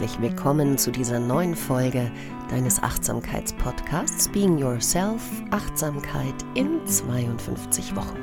herzlich 0.00 0.22
willkommen 0.22 0.78
zu 0.78 0.90
dieser 0.90 1.20
neuen 1.20 1.54
Folge 1.54 2.10
deines 2.48 2.82
Achtsamkeitspodcasts 2.82 4.30
Being 4.30 4.56
Yourself 4.56 5.20
Achtsamkeit 5.50 6.34
in 6.54 6.86
52 6.86 7.94
Wochen. 7.94 8.16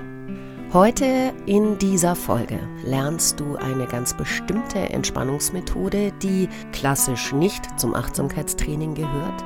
Heute 0.73 1.35
in 1.45 1.77
dieser 1.77 2.15
Folge 2.15 2.59
lernst 2.83 3.39
du 3.39 3.57
eine 3.57 3.85
ganz 3.85 4.15
bestimmte 4.15 4.89
Entspannungsmethode, 4.89 6.13
die 6.13 6.49
klassisch 6.71 7.31
nicht 7.31 7.79
zum 7.79 7.93
Achtsamkeitstraining 7.93 8.95
gehört, 8.95 9.43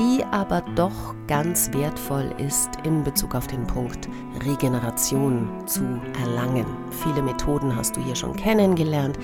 die 0.00 0.24
aber 0.32 0.62
doch 0.74 1.14
ganz 1.28 1.72
wertvoll 1.72 2.34
ist 2.38 2.70
in 2.82 3.04
Bezug 3.04 3.36
auf 3.36 3.46
den 3.46 3.64
Punkt 3.68 4.08
Regeneration 4.44 5.48
zu 5.66 5.84
erlangen. 6.20 6.66
Viele 7.04 7.22
Methoden 7.22 7.76
hast 7.76 7.96
du 7.96 8.00
hier 8.00 8.16
schon 8.16 8.34
kennengelernt 8.34 9.16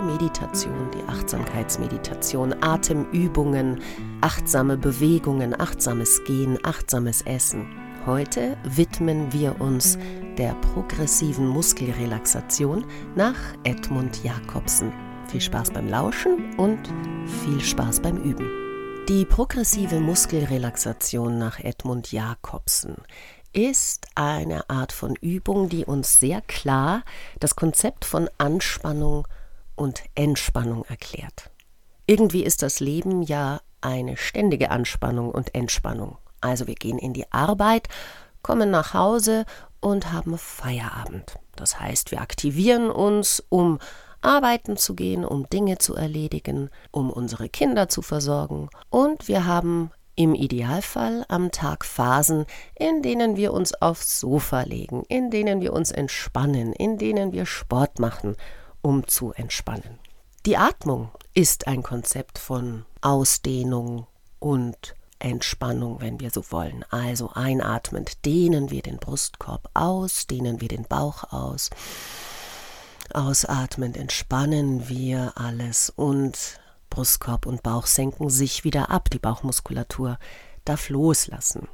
die 0.00 0.12
Meditation, 0.12 0.90
die 0.92 1.08
Achtsamkeitsmeditation, 1.08 2.54
Atemübungen, 2.62 3.80
achtsame 4.20 4.76
Bewegungen, 4.76 5.58
achtsames 5.58 6.22
Gehen, 6.24 6.58
achtsames 6.62 7.22
Essen. 7.22 7.66
Heute 8.06 8.56
widmen 8.64 9.32
wir 9.32 9.60
uns 9.60 9.98
der 10.38 10.54
progressiven 10.54 11.46
Muskelrelaxation 11.48 12.84
nach 13.14 13.36
Edmund 13.64 14.22
Jakobsen. 14.24 14.92
Viel 15.28 15.40
Spaß 15.40 15.70
beim 15.70 15.88
Lauschen 15.88 16.54
und 16.56 16.80
viel 17.42 17.60
Spaß 17.60 18.00
beim 18.00 18.16
Üben. 18.16 18.48
Die 19.08 19.24
progressive 19.24 20.00
Muskelrelaxation 20.00 21.38
nach 21.38 21.58
Edmund 21.58 22.12
Jakobsen 22.12 22.96
ist 23.52 24.06
eine 24.14 24.70
Art 24.70 24.92
von 24.92 25.16
Übung, 25.16 25.68
die 25.68 25.84
uns 25.84 26.20
sehr 26.20 26.40
klar 26.42 27.02
das 27.40 27.56
Konzept 27.56 28.04
von 28.04 28.30
Anspannung 28.38 29.26
und 29.80 30.02
Entspannung 30.14 30.84
erklärt. 30.84 31.50
Irgendwie 32.06 32.44
ist 32.44 32.60
das 32.62 32.80
Leben 32.80 33.22
ja 33.22 33.62
eine 33.80 34.18
ständige 34.18 34.70
Anspannung 34.70 35.30
und 35.30 35.54
Entspannung. 35.54 36.18
Also 36.42 36.66
wir 36.66 36.74
gehen 36.74 36.98
in 36.98 37.14
die 37.14 37.32
Arbeit, 37.32 37.88
kommen 38.42 38.70
nach 38.70 38.92
Hause 38.92 39.46
und 39.80 40.12
haben 40.12 40.36
Feierabend. 40.36 41.38
Das 41.56 41.80
heißt, 41.80 42.10
wir 42.10 42.20
aktivieren 42.20 42.90
uns, 42.90 43.42
um 43.48 43.78
arbeiten 44.20 44.76
zu 44.76 44.94
gehen, 44.94 45.24
um 45.24 45.48
Dinge 45.48 45.78
zu 45.78 45.94
erledigen, 45.94 46.68
um 46.90 47.08
unsere 47.08 47.48
Kinder 47.48 47.88
zu 47.88 48.02
versorgen 48.02 48.68
und 48.90 49.28
wir 49.28 49.46
haben 49.46 49.92
im 50.14 50.34
Idealfall 50.34 51.24
am 51.28 51.50
Tag 51.50 51.86
Phasen, 51.86 52.44
in 52.74 53.00
denen 53.00 53.38
wir 53.38 53.54
uns 53.54 53.72
aufs 53.80 54.20
Sofa 54.20 54.60
legen, 54.60 55.04
in 55.08 55.30
denen 55.30 55.62
wir 55.62 55.72
uns 55.72 55.90
entspannen, 55.90 56.74
in 56.74 56.98
denen 56.98 57.32
wir 57.32 57.46
Sport 57.46 57.98
machen 57.98 58.36
um 58.82 59.06
zu 59.06 59.32
entspannen. 59.32 59.98
Die 60.46 60.56
Atmung 60.56 61.10
ist 61.34 61.66
ein 61.66 61.82
Konzept 61.82 62.38
von 62.38 62.84
Ausdehnung 63.02 64.06
und 64.38 64.94
Entspannung, 65.18 66.00
wenn 66.00 66.18
wir 66.18 66.30
so 66.30 66.42
wollen. 66.50 66.84
Also 66.90 67.30
einatmend 67.34 68.24
dehnen 68.24 68.70
wir 68.70 68.82
den 68.82 68.96
Brustkorb 68.96 69.68
aus, 69.74 70.26
dehnen 70.26 70.60
wir 70.60 70.68
den 70.68 70.84
Bauch 70.84 71.30
aus. 71.32 71.70
Ausatmend 73.12 73.96
entspannen 73.96 74.88
wir 74.88 75.32
alles 75.34 75.90
und 75.90 76.58
Brustkorb 76.88 77.46
und 77.46 77.62
Bauch 77.62 77.86
senken 77.86 78.30
sich 78.30 78.64
wieder 78.64 78.90
ab. 78.90 79.10
Die 79.10 79.18
Bauchmuskulatur 79.18 80.18
darf 80.64 80.88
loslassen. 80.88 81.68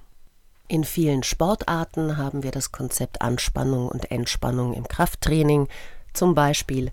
In 0.69 0.83
vielen 0.83 1.23
Sportarten 1.23 2.17
haben 2.17 2.43
wir 2.43 2.51
das 2.51 2.73
Konzept 2.73 3.23
Anspannung 3.23 3.89
und 3.89 4.11
Entspannung 4.11 4.75
im 4.75 4.89
Krafttraining 4.89 5.69
zum 6.17 6.35
Beispiel 6.35 6.91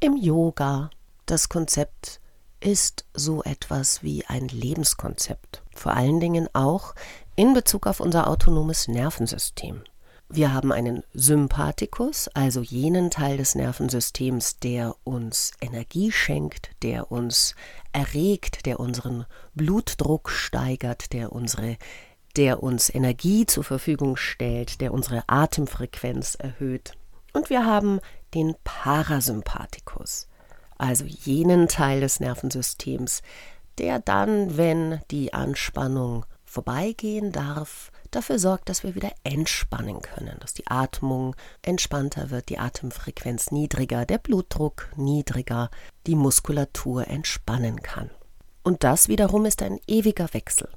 im 0.00 0.16
Yoga. 0.16 0.90
Das 1.26 1.48
Konzept 1.48 2.20
ist 2.60 3.04
so 3.14 3.42
etwas 3.42 4.02
wie 4.02 4.24
ein 4.26 4.48
Lebenskonzept, 4.48 5.62
vor 5.74 5.94
allen 5.94 6.20
Dingen 6.20 6.48
auch 6.52 6.94
in 7.36 7.52
Bezug 7.54 7.86
auf 7.86 8.00
unser 8.00 8.28
autonomes 8.28 8.88
Nervensystem. 8.88 9.82
Wir 10.28 10.52
haben 10.52 10.72
einen 10.72 11.04
Sympathikus, 11.12 12.28
also 12.34 12.60
jenen 12.60 13.10
Teil 13.10 13.36
des 13.36 13.54
Nervensystems, 13.54 14.58
der 14.58 14.96
uns 15.04 15.52
Energie 15.60 16.10
schenkt, 16.10 16.70
der 16.82 17.12
uns 17.12 17.54
erregt, 17.92 18.66
der 18.66 18.80
unseren 18.80 19.24
Blutdruck 19.54 20.30
steigert, 20.30 21.12
der 21.12 21.32
unsere 21.32 21.76
der 22.36 22.62
uns 22.62 22.94
Energie 22.94 23.46
zur 23.46 23.64
Verfügung 23.64 24.16
stellt, 24.16 24.80
der 24.80 24.92
unsere 24.92 25.24
Atemfrequenz 25.26 26.34
erhöht. 26.34 26.92
Und 27.32 27.50
wir 27.50 27.64
haben 27.64 28.00
den 28.36 28.54
Parasympathikus, 28.64 30.28
also 30.76 31.04
jenen 31.04 31.68
Teil 31.68 32.00
des 32.00 32.20
Nervensystems, 32.20 33.22
der 33.78 33.98
dann, 33.98 34.58
wenn 34.58 35.00
die 35.10 35.32
Anspannung 35.32 36.26
vorbeigehen 36.44 37.32
darf, 37.32 37.90
dafür 38.10 38.38
sorgt, 38.38 38.68
dass 38.68 38.82
wir 38.82 38.94
wieder 38.94 39.10
entspannen 39.24 40.02
können, 40.02 40.36
dass 40.40 40.52
die 40.52 40.66
Atmung 40.66 41.34
entspannter 41.62 42.30
wird, 42.30 42.50
die 42.50 42.58
Atemfrequenz 42.58 43.50
niedriger, 43.50 44.04
der 44.04 44.18
Blutdruck 44.18 44.90
niedriger, 44.96 45.70
die 46.06 46.14
Muskulatur 46.14 47.08
entspannen 47.08 47.82
kann. 47.82 48.10
Und 48.62 48.84
das 48.84 49.08
wiederum 49.08 49.46
ist 49.46 49.62
ein 49.62 49.80
ewiger 49.86 50.32
Wechsel, 50.34 50.68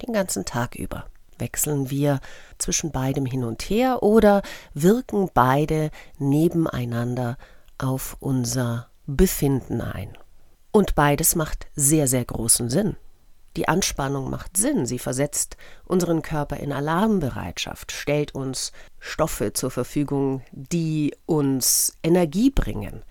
den 0.00 0.14
ganzen 0.14 0.46
Tag 0.46 0.74
über. 0.76 1.06
Wechseln 1.42 1.90
wir 1.90 2.20
zwischen 2.58 2.92
beidem 2.92 3.26
hin 3.26 3.42
und 3.42 3.62
her 3.62 4.04
oder 4.04 4.42
wirken 4.74 5.28
beide 5.34 5.90
nebeneinander 6.18 7.36
auf 7.78 8.16
unser 8.20 8.88
Befinden 9.06 9.80
ein? 9.80 10.16
Und 10.70 10.94
beides 10.94 11.34
macht 11.34 11.66
sehr, 11.74 12.06
sehr 12.06 12.24
großen 12.24 12.70
Sinn. 12.70 12.96
Die 13.56 13.66
Anspannung 13.66 14.30
macht 14.30 14.56
Sinn, 14.56 14.86
sie 14.86 15.00
versetzt 15.00 15.56
unseren 15.84 16.22
Körper 16.22 16.58
in 16.58 16.72
Alarmbereitschaft, 16.72 17.90
stellt 17.90 18.34
uns 18.36 18.70
Stoffe 19.00 19.52
zur 19.52 19.72
Verfügung, 19.72 20.42
die 20.52 21.12
uns 21.26 21.98
Energie 22.04 22.50
bringen. 22.50 23.02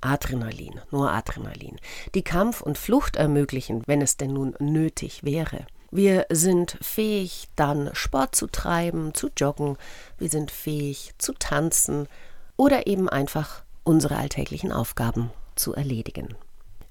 Adrenalin, 0.00 0.80
nur 0.92 1.10
Adrenalin, 1.10 1.78
die 2.14 2.22
Kampf 2.22 2.60
und 2.60 2.78
Flucht 2.78 3.16
ermöglichen, 3.16 3.82
wenn 3.86 4.00
es 4.00 4.16
denn 4.16 4.32
nun 4.32 4.54
nötig 4.60 5.24
wäre. 5.24 5.66
Wir 5.94 6.24
sind 6.30 6.78
fähig, 6.80 7.50
dann 7.54 7.90
Sport 7.92 8.34
zu 8.34 8.46
treiben, 8.46 9.12
zu 9.12 9.28
joggen. 9.36 9.76
Wir 10.16 10.30
sind 10.30 10.50
fähig, 10.50 11.12
zu 11.18 11.34
tanzen 11.34 12.08
oder 12.56 12.86
eben 12.86 13.10
einfach 13.10 13.62
unsere 13.84 14.16
alltäglichen 14.16 14.72
Aufgaben 14.72 15.30
zu 15.54 15.74
erledigen. 15.74 16.34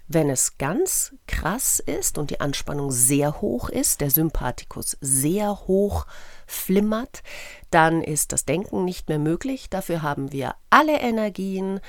Wenn 0.07 0.29
es 0.29 0.59
ganz 0.59 1.15
krass 1.25 1.79
ist 1.79 2.19
und 2.19 2.29
die 2.29 2.41
Anspannung 2.41 2.91
sehr 2.91 3.41
hoch 3.41 3.69
ist, 3.69 4.01
der 4.01 4.11
Sympathikus 4.11 4.97
sehr 5.01 5.61
hoch 5.61 6.05
flimmert, 6.45 7.23
dann 7.71 8.03
ist 8.03 8.33
das 8.33 8.45
Denken 8.45 8.85
nicht 8.85 9.09
mehr 9.09 9.19
möglich. 9.19 9.71
Dafür 9.71 10.03
haben 10.03 10.31
wir 10.31 10.53
alle 10.69 10.99
Energien, 10.99 11.79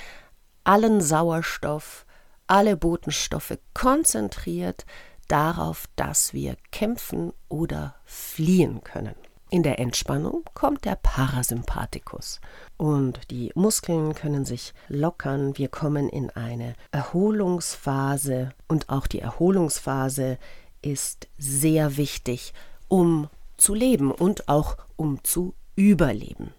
allen 0.65 1.03
Sauerstoff, 1.03 2.07
alle 2.47 2.79
Botenstoffe 2.79 3.59
konzentriert 3.75 4.87
darauf, 5.33 5.87
dass 5.97 6.35
wir 6.35 6.57
kämpfen 6.71 7.33
oder 7.49 7.95
fliehen 8.05 8.85
können. 8.85 9.15
In 9.49 9.63
der 9.63 9.79
Entspannung 9.79 10.45
kommt 10.55 10.85
der 10.85 10.97
Parasympathikus 10.97 12.41
und 12.77 13.31
die 13.31 13.51
Muskeln 13.55 14.15
können 14.15 14.45
sich 14.45 14.73
lockern. 14.89 15.57
Wir 15.57 15.69
kommen 15.69 16.09
in 16.09 16.31
eine 16.31 16.75
Erholungsphase 16.91 18.53
und 18.69 18.89
auch 18.89 19.07
die 19.07 19.21
Erholungsphase 19.21 20.39
ist 20.83 21.29
sehr 21.39 21.97
wichtig, 21.97 22.53
um 22.89 23.29
zu 23.57 23.75
leben 23.75 24.11
und 24.11 24.49
auch 24.49 24.77
um 24.97 25.23
zu 25.25 25.55
überleben. 25.77 26.53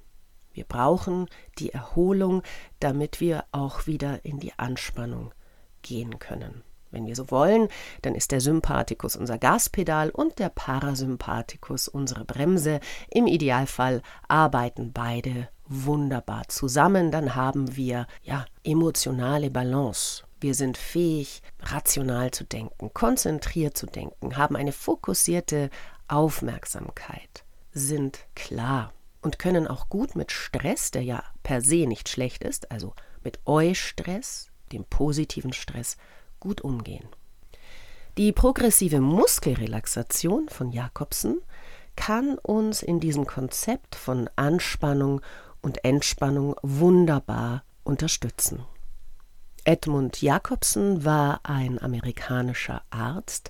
Wir 0.51 0.65
brauchen 0.65 1.27
die 1.57 1.71
Erholung, 1.71 2.43
damit 2.79 3.19
wir 3.19 3.45
auch 3.51 3.87
wieder 3.87 4.23
in 4.25 4.39
die 4.39 4.53
Anspannung 4.57 5.31
gehen 5.81 6.19
können. 6.19 6.63
Wenn 6.93 7.07
wir 7.07 7.15
so 7.15 7.31
wollen, 7.31 7.67
dann 8.03 8.13
ist 8.13 8.31
der 8.31 8.39
Sympathikus 8.39 9.15
unser 9.15 9.39
Gaspedal 9.39 10.11
und 10.11 10.37
der 10.37 10.49
Parasympathikus 10.49 11.87
unsere 11.87 12.23
Bremse. 12.23 12.79
Im 13.09 13.25
Idealfall 13.25 14.03
arbeiten 14.27 14.93
beide 14.93 15.49
wunderbar 15.65 16.47
zusammen, 16.49 17.09
dann 17.09 17.35
haben 17.35 17.75
wir 17.75 18.05
ja 18.21 18.45
emotionale 18.63 19.49
Balance. 19.49 20.23
Wir 20.39 20.53
sind 20.53 20.77
fähig, 20.77 21.41
rational 21.61 22.31
zu 22.31 22.43
denken, 22.43 22.93
konzentriert 22.93 23.77
zu 23.77 23.87
denken, 23.87 24.37
haben 24.37 24.55
eine 24.55 24.73
fokussierte 24.73 25.69
Aufmerksamkeit, 26.07 27.43
sind 27.71 28.19
klar 28.35 28.93
und 29.21 29.39
können 29.39 29.67
auch 29.67 29.89
gut 29.89 30.15
mit 30.15 30.31
Stress, 30.31 30.91
der 30.91 31.01
ja 31.01 31.23
per 31.41 31.61
se 31.61 31.87
nicht 31.87 32.09
schlecht 32.09 32.43
ist, 32.43 32.71
also 32.71 32.93
mit 33.23 33.39
Eustress, 33.45 34.49
dem 34.71 34.83
positiven 34.83 35.53
Stress, 35.53 35.97
gut 36.43 36.61
umgehen. 36.61 37.07
Die 38.17 38.33
progressive 38.33 38.99
Muskelrelaxation 38.99 40.49
von 40.49 40.71
Jakobsen 40.71 41.41
kann 41.95 42.37
uns 42.37 42.83
in 42.83 42.99
diesem 42.99 43.25
Konzept 43.25 43.95
von 43.95 44.29
Anspannung 44.35 45.21
und 45.61 45.85
Entspannung 45.85 46.55
wunderbar 46.61 47.63
unterstützen. 47.83 48.65
Edmund 49.63 50.21
Jacobson 50.21 51.05
war 51.05 51.39
ein 51.43 51.81
amerikanischer 51.81 52.81
Arzt, 52.89 53.49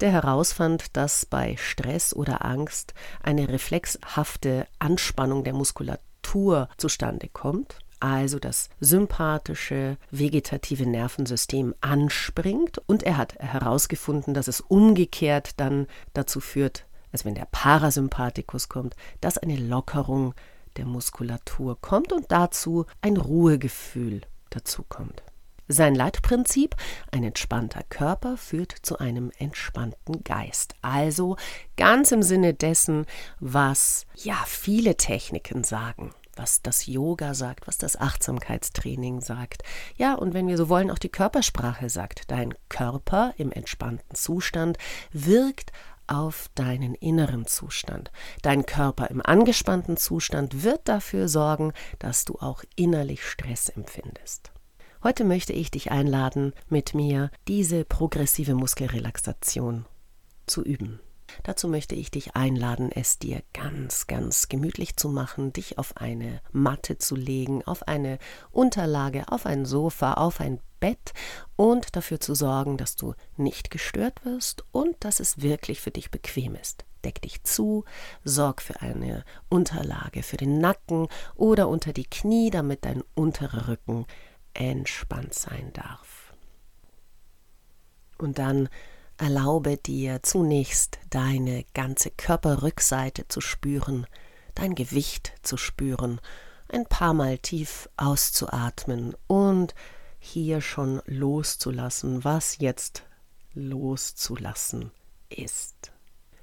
der 0.00 0.10
herausfand, 0.10 0.96
dass 0.96 1.26
bei 1.26 1.56
Stress 1.58 2.16
oder 2.16 2.46
Angst 2.46 2.94
eine 3.22 3.50
reflexhafte 3.50 4.66
Anspannung 4.78 5.44
der 5.44 5.52
Muskulatur 5.52 6.70
zustande 6.78 7.28
kommt, 7.28 7.78
also 8.00 8.38
das 8.38 8.68
sympathische 8.80 9.96
vegetative 10.10 10.86
Nervensystem 10.86 11.74
anspringt 11.80 12.78
und 12.86 13.02
er 13.02 13.16
hat 13.16 13.38
herausgefunden, 13.38 14.34
dass 14.34 14.48
es 14.48 14.60
umgekehrt 14.60 15.60
dann 15.60 15.86
dazu 16.14 16.40
führt, 16.40 16.86
als 17.12 17.24
wenn 17.24 17.34
der 17.34 17.46
Parasympathikus 17.50 18.68
kommt, 18.68 18.96
dass 19.20 19.38
eine 19.38 19.56
Lockerung 19.56 20.34
der 20.76 20.86
Muskulatur 20.86 21.80
kommt 21.80 22.12
und 22.12 22.32
dazu 22.32 22.86
ein 23.02 23.16
Ruhegefühl 23.16 24.22
dazu 24.50 24.84
kommt. 24.88 25.22
Sein 25.68 25.94
Leitprinzip, 25.94 26.74
ein 27.12 27.22
entspannter 27.22 27.84
Körper 27.88 28.36
führt 28.36 28.74
zu 28.82 28.98
einem 28.98 29.30
entspannten 29.38 30.24
Geist. 30.24 30.74
Also 30.82 31.36
ganz 31.76 32.10
im 32.10 32.24
Sinne 32.24 32.54
dessen, 32.54 33.06
was 33.38 34.04
ja 34.16 34.42
viele 34.46 34.96
Techniken 34.96 35.62
sagen 35.62 36.12
was 36.36 36.62
das 36.62 36.86
Yoga 36.86 37.34
sagt, 37.34 37.66
was 37.66 37.78
das 37.78 37.96
Achtsamkeitstraining 37.96 39.20
sagt. 39.20 39.62
Ja, 39.96 40.14
und 40.14 40.34
wenn 40.34 40.48
wir 40.48 40.56
so 40.56 40.68
wollen, 40.68 40.90
auch 40.90 40.98
die 40.98 41.08
Körpersprache 41.08 41.88
sagt. 41.88 42.30
Dein 42.30 42.54
Körper 42.68 43.34
im 43.36 43.52
entspannten 43.52 44.14
Zustand 44.14 44.78
wirkt 45.12 45.72
auf 46.06 46.50
deinen 46.54 46.94
inneren 46.94 47.46
Zustand. 47.46 48.10
Dein 48.42 48.66
Körper 48.66 49.10
im 49.10 49.22
angespannten 49.24 49.96
Zustand 49.96 50.64
wird 50.64 50.88
dafür 50.88 51.28
sorgen, 51.28 51.72
dass 51.98 52.24
du 52.24 52.34
auch 52.40 52.64
innerlich 52.74 53.24
Stress 53.24 53.68
empfindest. 53.68 54.50
Heute 55.02 55.24
möchte 55.24 55.52
ich 55.52 55.70
dich 55.70 55.90
einladen, 55.90 56.52
mit 56.68 56.94
mir 56.94 57.30
diese 57.48 57.84
progressive 57.84 58.54
Muskelrelaxation 58.54 59.86
zu 60.46 60.62
üben. 60.62 61.00
Dazu 61.42 61.68
möchte 61.68 61.94
ich 61.94 62.10
dich 62.10 62.34
einladen, 62.36 62.90
es 62.92 63.18
dir 63.18 63.42
ganz, 63.52 64.06
ganz 64.06 64.48
gemütlich 64.48 64.96
zu 64.96 65.08
machen, 65.08 65.52
dich 65.52 65.78
auf 65.78 65.96
eine 65.96 66.40
Matte 66.52 66.98
zu 66.98 67.16
legen, 67.16 67.64
auf 67.64 67.86
eine 67.88 68.18
Unterlage, 68.50 69.24
auf 69.28 69.46
ein 69.46 69.64
Sofa, 69.64 70.14
auf 70.14 70.40
ein 70.40 70.60
Bett 70.80 71.12
und 71.56 71.94
dafür 71.94 72.20
zu 72.20 72.34
sorgen, 72.34 72.76
dass 72.76 72.96
du 72.96 73.14
nicht 73.36 73.70
gestört 73.70 74.24
wirst 74.24 74.64
und 74.72 74.96
dass 75.00 75.20
es 75.20 75.42
wirklich 75.42 75.80
für 75.80 75.90
dich 75.90 76.10
bequem 76.10 76.54
ist. 76.54 76.84
Deck 77.04 77.22
dich 77.22 77.42
zu, 77.44 77.84
sorg 78.24 78.60
für 78.60 78.80
eine 78.80 79.24
Unterlage 79.48 80.22
für 80.22 80.36
den 80.36 80.58
Nacken 80.58 81.08
oder 81.34 81.68
unter 81.68 81.92
die 81.92 82.04
Knie, 82.04 82.50
damit 82.50 82.84
dein 82.84 83.02
unterer 83.14 83.68
Rücken 83.68 84.06
entspannt 84.54 85.34
sein 85.34 85.72
darf. 85.72 86.34
Und 88.18 88.38
dann 88.38 88.68
erlaube 89.20 89.76
dir 89.76 90.22
zunächst 90.22 90.98
deine 91.10 91.64
ganze 91.74 92.10
Körperrückseite 92.10 93.28
zu 93.28 93.40
spüren, 93.40 94.06
dein 94.54 94.74
Gewicht 94.74 95.32
zu 95.42 95.56
spüren, 95.56 96.20
ein 96.68 96.86
paar 96.86 97.12
Mal 97.12 97.38
tief 97.38 97.88
auszuatmen 97.96 99.14
und 99.26 99.74
hier 100.18 100.60
schon 100.60 101.02
loszulassen, 101.06 102.24
was 102.24 102.58
jetzt 102.58 103.04
loszulassen 103.54 104.90
ist. 105.28 105.92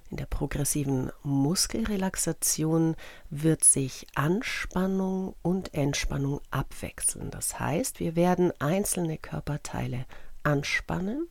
In 0.09 0.17
der 0.17 0.25
progressiven 0.25 1.11
Muskelrelaxation 1.23 2.95
wird 3.29 3.63
sich 3.63 4.07
Anspannung 4.15 5.35
und 5.41 5.73
Entspannung 5.73 6.41
abwechseln. 6.49 7.29
Das 7.31 7.59
heißt, 7.59 7.99
wir 7.99 8.15
werden 8.15 8.53
einzelne 8.59 9.17
Körperteile 9.17 10.05
anspannen, 10.43 11.27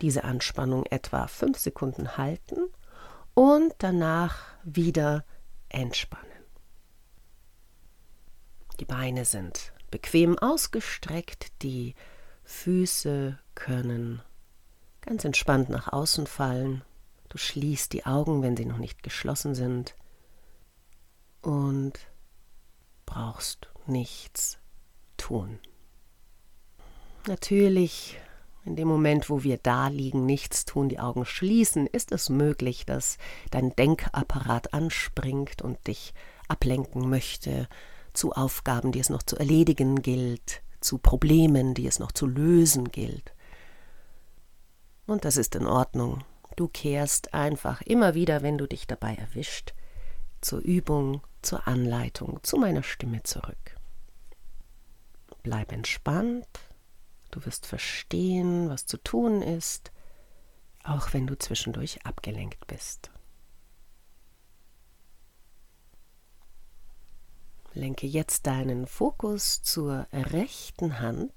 diese 0.00 0.24
Anspannung 0.24 0.86
etwa 0.86 1.26
fünf 1.26 1.58
Sekunden 1.58 2.16
halten 2.16 2.68
und 3.34 3.74
danach 3.78 4.44
wieder 4.62 5.24
entspannen. 5.68 6.26
Die 8.80 8.84
Beine 8.84 9.24
sind 9.24 9.72
bequem 9.90 10.38
ausgestreckt, 10.38 11.62
die 11.62 11.94
Füße 12.44 13.38
können 13.54 14.22
ganz 15.02 15.24
entspannt 15.24 15.68
nach 15.68 15.92
außen 15.92 16.26
fallen 16.26 16.82
Du 17.32 17.38
schließt 17.38 17.94
die 17.94 18.04
Augen, 18.04 18.42
wenn 18.42 18.58
sie 18.58 18.66
noch 18.66 18.76
nicht 18.76 19.02
geschlossen 19.02 19.54
sind 19.54 19.96
und 21.40 21.98
brauchst 23.06 23.70
nichts 23.86 24.58
tun. 25.16 25.58
Natürlich, 27.26 28.20
in 28.64 28.76
dem 28.76 28.86
Moment, 28.88 29.28
wo 29.28 29.42
wir 29.42 29.58
da 29.58 29.88
liegen, 29.88 30.24
nichts 30.24 30.64
tun, 30.64 30.88
die 30.88 31.00
Augen 31.00 31.24
schließen, 31.24 31.86
ist 31.86 32.12
es 32.12 32.28
möglich, 32.28 32.86
dass 32.86 33.18
dein 33.50 33.74
Denkapparat 33.74 34.72
anspringt 34.72 35.62
und 35.62 35.86
dich 35.86 36.14
ablenken 36.48 37.08
möchte 37.08 37.68
zu 38.12 38.32
Aufgaben, 38.32 38.92
die 38.92 39.00
es 39.00 39.10
noch 39.10 39.22
zu 39.22 39.36
erledigen 39.36 40.02
gilt, 40.02 40.62
zu 40.80 40.98
Problemen, 40.98 41.74
die 41.74 41.86
es 41.86 41.98
noch 41.98 42.12
zu 42.12 42.26
lösen 42.26 42.90
gilt. 42.92 43.34
Und 45.06 45.24
das 45.24 45.36
ist 45.36 45.56
in 45.56 45.66
Ordnung. 45.66 46.24
Du 46.54 46.68
kehrst 46.68 47.34
einfach 47.34 47.80
immer 47.82 48.14
wieder, 48.14 48.42
wenn 48.42 48.58
du 48.58 48.66
dich 48.66 48.86
dabei 48.86 49.14
erwischt, 49.14 49.74
zur 50.40 50.60
Übung, 50.60 51.22
zur 51.40 51.66
Anleitung, 51.66 52.40
zu 52.42 52.58
meiner 52.58 52.82
Stimme 52.82 53.22
zurück. 53.22 53.76
Bleib 55.42 55.72
entspannt, 55.72 56.46
du 57.32 57.44
wirst 57.44 57.66
verstehen, 57.66 58.68
was 58.68 58.86
zu 58.86 58.96
tun 58.98 59.42
ist, 59.42 59.90
auch 60.84 61.12
wenn 61.12 61.26
du 61.26 61.36
zwischendurch 61.36 62.06
abgelenkt 62.06 62.66
bist. 62.66 63.10
Lenke 67.74 68.06
jetzt 68.06 68.46
deinen 68.46 68.86
Fokus 68.86 69.62
zur 69.62 70.06
rechten 70.12 71.00
Hand 71.00 71.32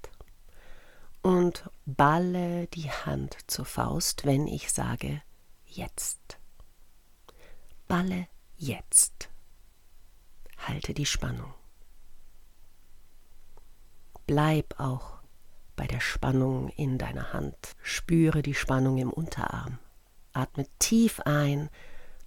und 1.22 1.68
balle 1.86 2.66
die 2.68 2.90
Hand 2.90 3.38
zur 3.46 3.64
Faust, 3.64 4.26
wenn 4.26 4.46
ich 4.46 4.70
sage 4.70 5.22
jetzt. 5.64 6.38
Balle 7.88 8.28
jetzt. 8.56 9.30
Halte 10.58 10.92
die 10.92 11.06
Spannung. 11.06 11.54
Bleib 14.26 14.78
auch 14.78 15.15
bei 15.76 15.86
der 15.86 16.00
Spannung 16.00 16.68
in 16.70 16.98
deiner 16.98 17.32
Hand. 17.32 17.56
Spüre 17.82 18.42
die 18.42 18.54
Spannung 18.54 18.98
im 18.98 19.12
Unterarm. 19.12 19.78
Atme 20.32 20.66
tief 20.78 21.20
ein, 21.20 21.70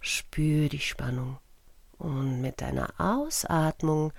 spüre 0.00 0.68
die 0.68 0.80
Spannung. 0.80 1.38
Und 1.98 2.40
mit 2.40 2.60
deiner 2.60 2.94
Ausatmung 2.98 4.12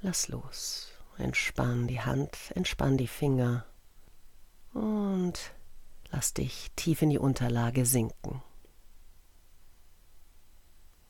lass 0.00 0.28
los. 0.28 0.92
Entspann 1.18 1.86
die 1.86 2.00
Hand, 2.00 2.36
entspann 2.54 2.96
die 2.96 3.08
Finger 3.08 3.64
und 4.74 5.52
lass 6.10 6.34
dich 6.34 6.70
tief 6.76 7.00
in 7.02 7.10
die 7.10 7.18
Unterlage 7.18 7.86
sinken. 7.86 8.42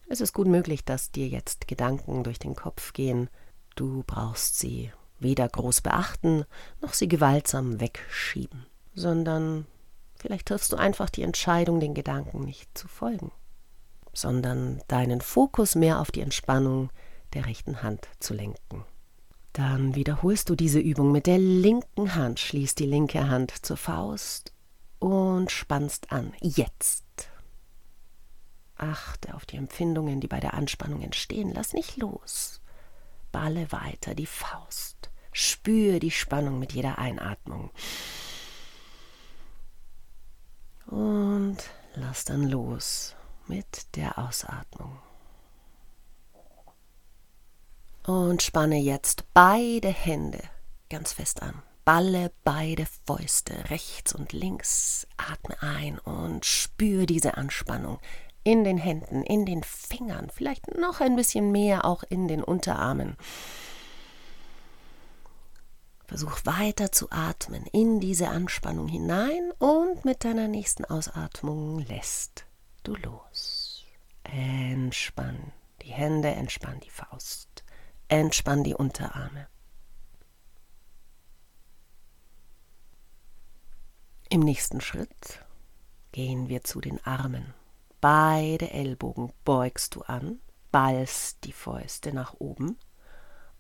Es 0.09 0.21
ist 0.21 0.33
gut 0.33 0.47
möglich, 0.47 0.85
dass 0.85 1.11
dir 1.11 1.27
jetzt 1.27 1.67
Gedanken 1.67 2.23
durch 2.23 2.39
den 2.39 2.55
Kopf 2.55 2.93
gehen. 2.93 3.29
Du 3.75 4.05
brauchst 4.07 4.59
sie 4.59 4.93
weder 5.19 5.49
groß 5.49 5.81
beachten, 5.81 6.45
noch 6.81 6.95
sie 6.95 7.09
gewaltsam 7.09 7.81
wegschieben, 7.81 8.67
sondern 8.95 9.67
vielleicht 10.17 10.47
triffst 10.47 10.73
du 10.73 10.77
einfach 10.77 11.11
die 11.11 11.23
Entscheidung, 11.23 11.81
den 11.81 11.95
Gedanken 11.95 12.41
nicht 12.41 12.77
zu 12.77 12.89
folgen, 12.89 13.33
sondern 14.13 14.83
deinen 14.89 15.21
Fokus 15.21 15.75
mehr 15.75 16.01
auf 16.01 16.11
die 16.11 16.21
Entspannung 16.21 16.91
der 17.35 17.47
rechten 17.47 17.83
Hand 17.83 18.09
zu 18.21 18.35
lenken. 18.35 18.85
Dann 19.53 19.95
wiederholst 19.95 20.51
du 20.51 20.55
diese 20.55 20.81
Übung 20.81 21.13
mit 21.13 21.27
der 21.27 21.39
linken 21.39 22.15
Hand, 22.15 22.41
schließt 22.41 22.79
die 22.79 22.87
linke 22.87 23.29
Hand 23.31 23.53
zur 23.65 23.79
Faust 23.79 24.53
und 24.99 25.51
spannst 25.51 26.13
an. 26.13 26.35
Jetzt. 26.41 27.31
Achte 28.77 29.35
auf 29.35 29.47
die 29.47 29.57
Empfindungen, 29.57 30.21
die 30.21 30.29
bei 30.29 30.41
der 30.41 30.53
Anspannung 30.53 31.01
entstehen. 31.01 31.53
Lass 31.55 31.73
nicht 31.73 31.97
los. 31.97 32.61
Balle 33.37 33.71
weiter 33.71 34.15
die 34.15 34.25
Faust. 34.25 35.11
Spür 35.31 36.01
die 36.01 36.11
Spannung 36.11 36.59
mit 36.59 36.73
jeder 36.73 36.97
Einatmung. 36.97 37.71
Und 40.87 41.59
lass 41.97 42.25
dann 42.25 42.49
los 42.49 43.15
mit 43.47 43.95
der 43.95 44.19
Ausatmung. 44.19 44.99
Und 48.05 48.43
spanne 48.43 48.79
jetzt 48.79 49.27
beide 49.35 49.91
Hände 49.91 50.43
ganz 50.89 51.13
fest 51.13 51.43
an. 51.43 51.63
Balle 51.85 52.33
beide 52.43 52.87
Fäuste 53.07 53.69
rechts 53.69 54.15
und 54.15 54.33
links. 54.33 55.07
Atme 55.19 55.61
ein 55.61 55.99
und 55.99 56.47
spüre 56.47 57.05
diese 57.05 57.37
Anspannung 57.37 57.99
in 58.47 58.63
den 58.63 58.79
Händen, 58.79 59.25
in 59.25 59.45
den 59.45 59.65
Fingern, 59.65 60.31
vielleicht 60.31 60.79
noch 60.79 61.01
ein 61.01 61.17
bisschen 61.17 61.51
mehr 61.51 61.85
auch 61.85 62.05
in 62.05 62.29
den 62.29 62.45
Unterarmen. 62.45 63.17
Versuch 66.07 66.39
weiter 66.45 66.93
zu 66.93 67.11
atmen 67.11 67.67
in 67.73 67.99
diese 67.99 68.29
Anspannung 68.29 68.87
hinein 68.87 69.51
und 69.59 70.05
mit 70.05 70.23
deiner 70.23 70.47
nächsten 70.47 70.85
Ausatmung 70.85 71.81
lässt 71.81 72.47
du 72.85 72.95
los. 72.95 73.85
Entspann 74.23 75.53
die 75.83 75.91
Hände, 75.91 76.29
entspann 76.29 76.79
die 76.79 76.91
Faust, 76.91 77.65
entspann 78.07 78.63
die 78.63 78.75
Unterarme. 78.75 79.49
Im 84.29 84.41
nächsten 84.41 84.81
Schritt 84.81 85.45
gehen 86.13 86.49
wir 86.49 86.63
zu 86.63 86.81
den 86.81 87.05
Armen. 87.05 87.53
Beide 88.09 88.71
Ellbogen 88.71 89.33
beugst 89.45 89.97
du 89.97 90.03
an, 90.03 90.39
ballst 90.71 91.43
die 91.43 91.51
Fäuste 91.51 92.15
nach 92.15 92.35
oben 92.39 92.79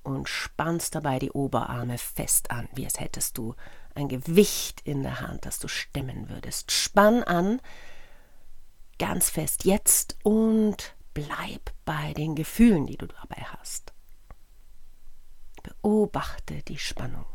und 0.04 0.28
spannst 0.28 0.94
dabei 0.94 1.18
die 1.18 1.32
Oberarme 1.32 1.98
fest 1.98 2.52
an, 2.52 2.68
wie 2.72 2.84
als 2.84 3.00
hättest 3.00 3.38
du 3.38 3.56
ein 3.96 4.06
Gewicht 4.08 4.82
in 4.82 5.02
der 5.02 5.20
Hand, 5.20 5.46
das 5.46 5.58
du 5.58 5.66
stemmen 5.66 6.28
würdest. 6.28 6.70
Spann 6.70 7.24
an, 7.24 7.60
ganz 9.00 9.30
fest 9.30 9.64
jetzt 9.64 10.16
und 10.22 10.94
bleib 11.12 11.72
bei 11.84 12.12
den 12.12 12.36
Gefühlen, 12.36 12.86
die 12.86 12.98
du 12.98 13.08
dabei 13.08 13.42
hast. 13.58 13.94
Beobachte 15.64 16.62
die 16.62 16.78
Spannung. 16.78 17.26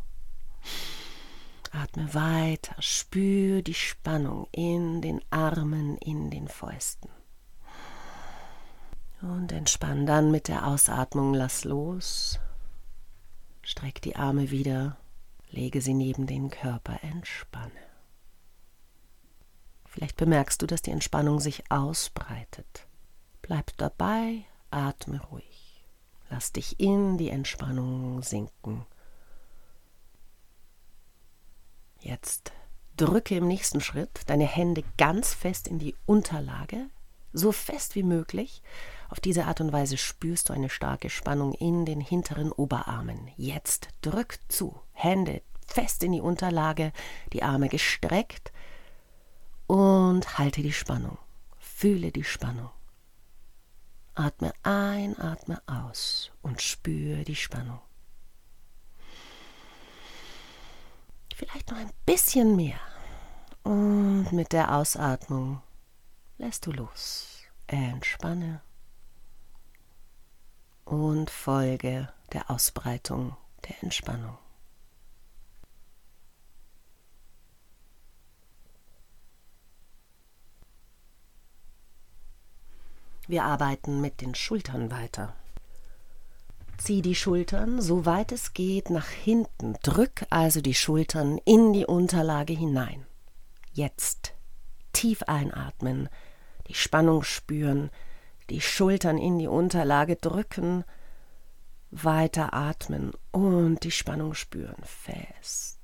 Atme 1.71 2.13
weiter, 2.13 2.75
spür 2.81 3.61
die 3.61 3.73
Spannung 3.73 4.47
in 4.51 5.01
den 5.01 5.21
Armen, 5.29 5.97
in 5.97 6.29
den 6.29 6.47
Fäusten. 6.47 7.09
Und 9.21 9.51
entspann 9.51 10.05
dann 10.05 10.31
mit 10.31 10.47
der 10.47 10.67
Ausatmung, 10.67 11.33
lass 11.33 11.63
los. 11.63 12.39
Streck 13.61 14.01
die 14.01 14.15
Arme 14.15 14.51
wieder, 14.51 14.97
lege 15.49 15.81
sie 15.81 15.93
neben 15.93 16.27
den 16.27 16.49
Körper, 16.49 16.99
entspanne. 17.03 17.71
Vielleicht 19.85 20.17
bemerkst 20.17 20.61
du, 20.61 20.67
dass 20.67 20.81
die 20.81 20.91
Entspannung 20.91 21.39
sich 21.39 21.69
ausbreitet. 21.69 22.87
Bleib 23.41 23.75
dabei, 23.77 24.45
atme 24.71 25.21
ruhig. 25.21 25.85
Lass 26.29 26.53
dich 26.53 26.79
in 26.79 27.17
die 27.17 27.29
Entspannung 27.29 28.23
sinken. 28.23 28.85
Jetzt 32.01 32.51
drücke 32.97 33.35
im 33.37 33.47
nächsten 33.47 33.79
Schritt 33.79 34.21
deine 34.25 34.45
Hände 34.45 34.83
ganz 34.97 35.33
fest 35.33 35.67
in 35.67 35.77
die 35.77 35.95
Unterlage, 36.05 36.87
so 37.31 37.51
fest 37.51 37.95
wie 37.95 38.03
möglich. 38.03 38.63
Auf 39.09 39.19
diese 39.19 39.45
Art 39.45 39.61
und 39.61 39.71
Weise 39.71 39.97
spürst 39.97 40.49
du 40.49 40.53
eine 40.53 40.69
starke 40.69 41.09
Spannung 41.09 41.53
in 41.53 41.85
den 41.85 42.01
hinteren 42.01 42.51
Oberarmen. 42.51 43.29
Jetzt 43.37 43.89
drück 44.01 44.39
zu, 44.49 44.79
Hände 44.93 45.41
fest 45.67 46.03
in 46.03 46.11
die 46.11 46.21
Unterlage, 46.21 46.91
die 47.33 47.43
Arme 47.43 47.69
gestreckt 47.69 48.51
und 49.67 50.37
halte 50.37 50.63
die 50.63 50.73
Spannung. 50.73 51.17
Fühle 51.59 52.11
die 52.11 52.23
Spannung. 52.23 52.71
Atme 54.15 54.53
ein, 54.63 55.17
atme 55.19 55.61
aus 55.67 56.31
und 56.41 56.61
spüre 56.61 57.23
die 57.23 57.35
Spannung. 57.35 57.79
Vielleicht 61.35 61.71
noch 61.71 61.77
ein 61.77 61.91
bisschen 62.05 62.55
mehr. 62.55 62.79
Und 63.63 64.31
mit 64.31 64.53
der 64.53 64.75
Ausatmung 64.75 65.61
lässt 66.37 66.65
du 66.65 66.71
los. 66.71 67.43
Entspanne 67.67 68.61
und 70.85 71.29
folge 71.29 72.11
der 72.33 72.49
Ausbreitung 72.49 73.37
der 73.67 73.81
Entspannung. 73.81 74.37
Wir 83.27 83.45
arbeiten 83.45 84.01
mit 84.01 84.19
den 84.19 84.35
Schultern 84.35 84.91
weiter. 84.91 85.33
Zieh 86.81 87.01
die 87.01 87.15
Schultern, 87.15 87.81
so 87.81 88.05
weit 88.05 88.31
es 88.31 88.53
geht, 88.53 88.89
nach 88.89 89.07
hinten. 89.07 89.75
Drück 89.83 90.25
also 90.29 90.61
die 90.61 90.73
Schultern 90.73 91.37
in 91.45 91.73
die 91.73 91.85
Unterlage 91.85 92.53
hinein. 92.53 93.05
Jetzt 93.71 94.33
tief 94.91 95.23
einatmen, 95.23 96.09
die 96.67 96.73
Spannung 96.73 97.23
spüren, 97.23 97.91
die 98.49 98.61
Schultern 98.61 99.17
in 99.17 99.37
die 99.37 99.47
Unterlage 99.47 100.15
drücken, 100.15 100.83
weiter 101.91 102.53
atmen 102.53 103.11
und 103.31 103.83
die 103.83 103.91
Spannung 103.91 104.33
spüren 104.33 104.83
fest. 104.83 105.79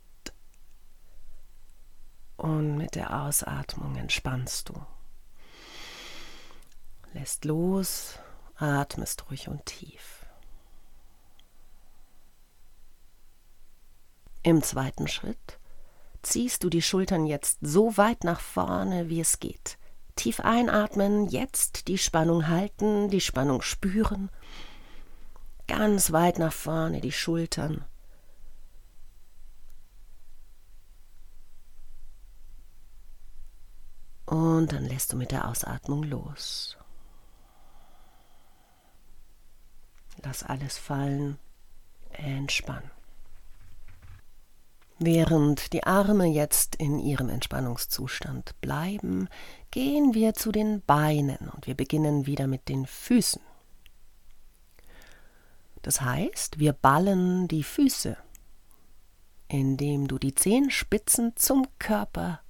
Und 2.38 2.78
mit 2.78 2.96
der 2.96 3.24
Ausatmung 3.24 3.96
entspannst 3.98 4.70
du 4.70 4.74
lässt 7.18 7.46
los, 7.46 8.20
atmest 8.58 9.30
ruhig 9.30 9.48
und 9.48 9.66
tief. 9.66 10.17
Im 14.44 14.62
zweiten 14.64 15.08
Schritt 15.08 15.60
ziehst 16.22 16.64
du 16.64 16.70
die 16.70 16.82
Schultern 16.82 17.26
jetzt 17.26 17.60
so 17.62 17.98
weit 17.98 18.24
nach 18.24 18.40
vorne, 18.40 19.10
wie 19.10 19.22
es 19.22 19.40
geht. 19.40 19.78
Tief 20.16 20.40
einatmen, 20.40 21.28
jetzt 21.28 21.88
die 21.88 21.98
Spannung 21.98 22.48
halten, 22.48 23.10
die 23.10 23.22
Spannung 23.22 23.62
spüren. 23.62 24.30
Ganz 25.68 26.12
weit 26.12 26.40
nach 26.40 26.54
vorne 26.54 27.02
die 27.02 27.12
Schultern. 27.12 27.86
Und 34.26 34.74
dann 34.74 34.86
lässt 34.86 35.14
du 35.14 35.18
mit 35.18 35.32
der 35.32 35.48
Ausatmung 35.48 36.04
los. 36.04 36.78
Lass 40.24 40.44
alles 40.44 40.78
fallen. 40.78 41.38
Entspann. 42.10 42.84
Während 45.00 45.74
die 45.74 45.84
Arme 45.84 46.26
jetzt 46.26 46.76
in 46.76 46.98
ihrem 46.98 47.30
Entspannungszustand 47.30 48.60
bleiben, 48.62 49.30
gehen 49.70 50.16
wir 50.16 50.34
zu 50.34 50.52
den 50.52 50.82
Beinen 50.82 51.50
und 51.54 51.68
wir 51.68 51.76
beginnen 51.76 52.26
wieder 52.26 52.48
mit 52.48 52.68
den 52.68 52.88
Füßen. 52.88 53.42
Das 55.84 56.02
heißt, 56.02 56.60
wir 56.60 56.74
ballen 56.74 57.48
die 57.48 57.64
Füße, 57.64 58.18
indem 59.48 60.08
du 60.08 60.18
die 60.18 60.34
Zehenspitzen 60.34 61.34
zum 61.36 61.68
Körper 61.78 62.42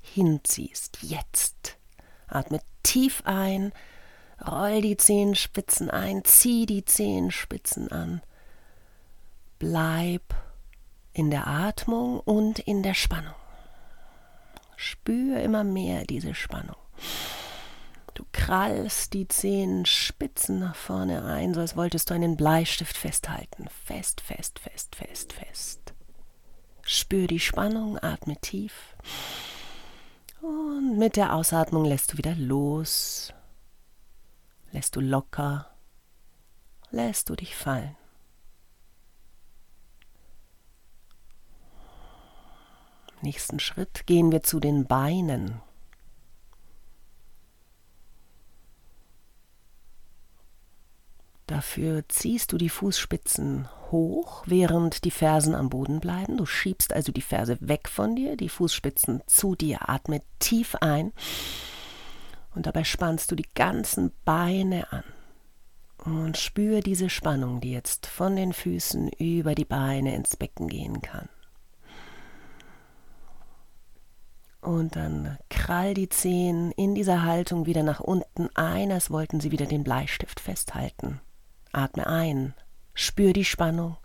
hinziehst. 0.00 0.98
Jetzt. 1.02 1.76
Atme 2.26 2.60
tief 2.82 3.22
ein, 3.26 3.72
Roll 4.44 4.80
die 4.80 4.96
Zehenspitzen 4.96 5.90
ein, 5.90 6.24
zieh 6.24 6.64
die 6.64 6.84
Zehenspitzen 6.84 7.92
an. 7.92 8.22
Bleib 9.58 10.34
in 11.12 11.30
der 11.30 11.46
Atmung 11.46 12.20
und 12.20 12.58
in 12.58 12.82
der 12.82 12.94
Spannung. 12.94 13.34
Spür 14.76 15.40
immer 15.40 15.64
mehr 15.64 16.04
diese 16.04 16.34
Spannung. 16.34 16.76
Du 18.14 18.24
krallst 18.32 19.12
die 19.12 19.28
Zehenspitzen 19.28 20.58
nach 20.58 20.76
vorne 20.76 21.24
ein, 21.24 21.54
so 21.54 21.60
als 21.60 21.76
wolltest 21.76 22.10
du 22.10 22.14
einen 22.14 22.36
Bleistift 22.36 22.96
festhalten. 22.96 23.68
Fest, 23.84 24.20
fest, 24.20 24.58
fest, 24.58 24.96
fest, 24.96 25.32
fest. 25.32 25.94
Spür 26.82 27.26
die 27.26 27.40
Spannung, 27.40 27.98
atme 27.98 28.36
tief. 28.40 28.96
Und 30.40 30.98
mit 30.98 31.16
der 31.16 31.34
Ausatmung 31.34 31.84
lässt 31.84 32.12
du 32.12 32.18
wieder 32.18 32.34
los 32.34 33.32
lässt 34.72 34.96
du 34.96 35.00
locker, 35.00 35.66
lässt 36.90 37.28
du 37.28 37.36
dich 37.36 37.56
fallen. 37.56 37.96
Nächsten 43.22 43.60
Schritt 43.60 44.06
gehen 44.06 44.32
wir 44.32 44.42
zu 44.42 44.60
den 44.60 44.86
Beinen. 44.86 45.60
Dafür 51.46 52.04
ziehst 52.08 52.52
du 52.52 52.58
die 52.58 52.68
Fußspitzen 52.68 53.68
hoch, 53.90 54.44
während 54.46 55.04
die 55.04 55.10
Fersen 55.10 55.56
am 55.56 55.68
Boden 55.68 55.98
bleiben. 55.98 56.36
Du 56.36 56.46
schiebst 56.46 56.92
also 56.92 57.10
die 57.10 57.22
Ferse 57.22 57.58
weg 57.60 57.88
von 57.88 58.14
dir, 58.14 58.36
die 58.36 58.48
Fußspitzen 58.48 59.22
zu 59.26 59.56
dir. 59.56 59.88
Atme 59.88 60.22
tief 60.38 60.76
ein 60.76 61.12
und 62.54 62.66
dabei 62.66 62.84
spannst 62.84 63.30
du 63.30 63.34
die 63.34 63.48
ganzen 63.54 64.12
Beine 64.24 64.92
an. 64.92 65.04
Und 66.04 66.38
spür 66.38 66.80
diese 66.80 67.10
Spannung, 67.10 67.60
die 67.60 67.72
jetzt 67.72 68.06
von 68.06 68.36
den 68.36 68.52
Füßen 68.52 69.08
über 69.18 69.54
die 69.54 69.64
Beine 69.64 70.14
ins 70.14 70.36
Becken 70.36 70.68
gehen 70.68 71.02
kann. 71.02 71.28
Und 74.60 74.96
dann 74.96 75.38
krall 75.48 75.94
die 75.94 76.08
Zehen 76.08 76.70
in 76.72 76.94
dieser 76.94 77.22
Haltung 77.22 77.66
wieder 77.66 77.82
nach 77.82 78.00
unten 78.00 78.48
ein, 78.54 78.92
als 78.92 79.10
wollten 79.10 79.40
sie 79.40 79.50
wieder 79.50 79.66
den 79.66 79.84
Bleistift 79.84 80.38
festhalten. 80.38 81.20
Atme 81.72 82.06
ein, 82.06 82.54
spür 82.94 83.32
die 83.32 83.44
Spannung. 83.44 83.96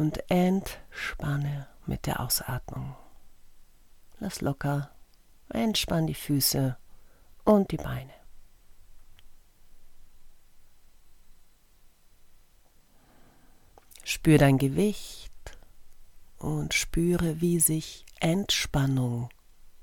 und 0.00 0.30
entspanne 0.30 1.68
mit 1.86 2.06
der 2.06 2.20
Ausatmung. 2.20 2.96
Lass 4.18 4.40
locker, 4.40 4.90
entspann 5.50 6.06
die 6.06 6.14
Füße 6.14 6.76
und 7.44 7.70
die 7.70 7.76
Beine. 7.76 8.12
Spür 14.04 14.38
dein 14.38 14.58
Gewicht 14.58 15.19
und 16.40 16.74
spüre, 16.74 17.40
wie 17.40 17.60
sich 17.60 18.04
Entspannung 18.18 19.28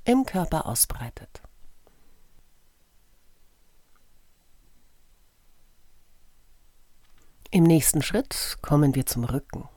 im 0.04 0.26
Körper 0.26 0.66
ausbreitet. 0.66 1.42
Im 7.50 7.64
nächsten 7.64 8.02
Schritt 8.02 8.58
kommen 8.62 8.94
wir 8.94 9.06
zum 9.06 9.24
Rücken. 9.24 9.70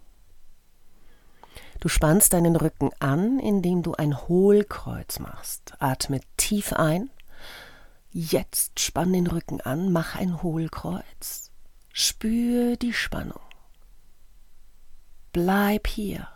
Du 1.79 1.89
spannst 1.89 2.33
deinen 2.33 2.57
Rücken 2.57 2.91
an, 2.99 3.39
indem 3.39 3.83
du 3.83 3.95
ein 3.95 4.29
Hohlkreuz 4.29 5.19
machst. 5.19 5.75
Atme 5.79 6.21
tief 6.37 6.73
ein. 6.73 7.11
Jetzt 8.11 8.81
spann 8.81 9.13
den 9.13 9.27
Rücken 9.29 9.61
an, 9.61 9.93
mach 9.93 10.17
ein 10.17 10.43
Hohlkreuz. 10.43 11.51
Spür 11.93 12.77
die 12.77 12.93
Spannung. 12.93 13.41
Bleib 15.33 15.87
hier. 15.87 16.29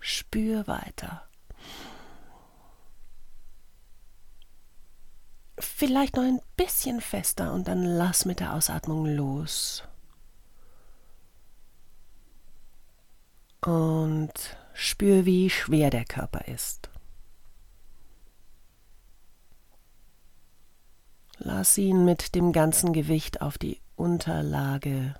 Spür 0.00 0.66
weiter. 0.66 1.28
Vielleicht 5.58 6.16
noch 6.16 6.24
ein 6.24 6.40
bisschen 6.56 7.00
fester 7.00 7.52
und 7.52 7.68
dann 7.68 7.84
lass 7.84 8.24
mit 8.24 8.40
der 8.40 8.54
Ausatmung 8.54 9.04
los. 9.04 9.84
Und 13.60 14.32
spür, 14.72 15.26
wie 15.26 15.50
schwer 15.50 15.90
der 15.90 16.06
Körper 16.06 16.48
ist. 16.48 16.88
Lass 21.36 21.76
ihn 21.76 22.04
mit 22.04 22.34
dem 22.34 22.52
ganzen 22.52 22.92
Gewicht 22.94 23.42
auf 23.42 23.58
die 23.58 23.80
Unterlage 23.96 25.14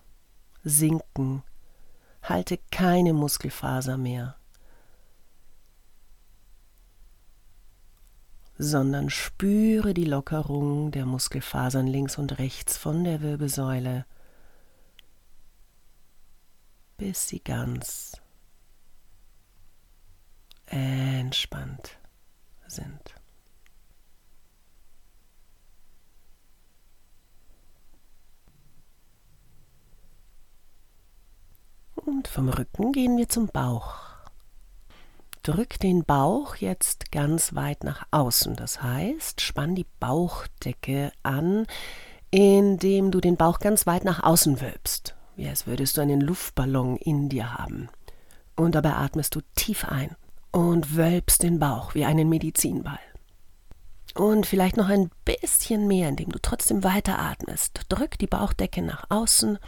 sinken. 0.64 1.42
Halte 2.22 2.58
keine 2.70 3.12
Muskelfaser 3.12 3.98
mehr. 3.98 4.39
Sondern 8.62 9.08
spüre 9.08 9.94
die 9.94 10.04
Lockerung 10.04 10.90
der 10.90 11.06
Muskelfasern 11.06 11.86
links 11.86 12.18
und 12.18 12.38
rechts 12.38 12.76
von 12.76 13.04
der 13.04 13.22
Wirbelsäule, 13.22 14.04
bis 16.98 17.26
sie 17.26 17.40
ganz 17.40 18.20
entspannt 20.66 21.98
sind. 22.66 23.14
Und 31.94 32.28
vom 32.28 32.50
Rücken 32.50 32.92
gehen 32.92 33.16
wir 33.16 33.30
zum 33.30 33.46
Bauch. 33.46 34.09
Drück 35.42 35.78
den 35.78 36.04
Bauch 36.04 36.56
jetzt 36.56 37.12
ganz 37.12 37.54
weit 37.54 37.82
nach 37.82 38.06
außen. 38.10 38.56
Das 38.56 38.82
heißt, 38.82 39.40
spann 39.40 39.74
die 39.74 39.86
Bauchdecke 39.98 41.12
an, 41.22 41.66
indem 42.30 43.10
du 43.10 43.20
den 43.20 43.36
Bauch 43.36 43.58
ganz 43.58 43.86
weit 43.86 44.04
nach 44.04 44.22
außen 44.22 44.60
wölbst, 44.60 45.16
wie 45.36 45.48
als 45.48 45.66
würdest 45.66 45.96
du 45.96 46.02
einen 46.02 46.20
Luftballon 46.20 46.96
in 46.96 47.30
dir 47.30 47.54
haben. 47.54 47.88
Und 48.54 48.74
dabei 48.74 48.92
atmest 48.92 49.34
du 49.34 49.40
tief 49.54 49.86
ein 49.86 50.14
und 50.52 50.96
wölbst 50.96 51.42
den 51.42 51.58
Bauch 51.58 51.94
wie 51.94 52.04
einen 52.04 52.28
Medizinball. 52.28 53.00
Und 54.14 54.44
vielleicht 54.44 54.76
noch 54.76 54.88
ein 54.88 55.10
bisschen 55.24 55.86
mehr, 55.86 56.10
indem 56.10 56.30
du 56.30 56.38
trotzdem 56.42 56.84
weiter 56.84 57.18
atmest. 57.18 57.80
Drück 57.88 58.18
die 58.18 58.26
Bauchdecke 58.26 58.82
nach 58.82 59.04
außen 59.08 59.58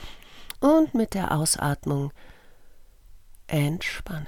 und 0.60 0.94
mit 0.94 1.14
der 1.14 1.32
Ausatmung 1.32 2.12
entspanne. 3.46 4.26